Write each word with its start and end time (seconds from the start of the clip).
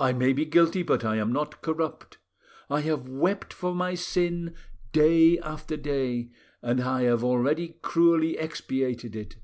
I 0.00 0.12
may 0.12 0.32
be 0.32 0.44
guilty, 0.44 0.82
but 0.82 1.04
I 1.04 1.14
am 1.14 1.32
not 1.32 1.62
corrupt. 1.62 2.18
I 2.68 2.80
have 2.80 3.08
wept 3.08 3.52
for 3.52 3.72
my 3.72 3.94
sin 3.94 4.56
day 4.90 5.38
after 5.38 5.76
day, 5.76 6.32
and 6.60 6.80
I 6.80 7.02
have 7.02 7.22
already 7.22 7.76
cruelly 7.80 8.36
expiated 8.36 9.14
it. 9.14 9.36